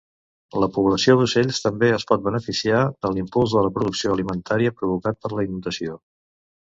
[0.61, 5.31] La població d'ocells també es pot beneficiar de l'impuls de la producció alimentària provocat per
[5.35, 5.99] la inundació.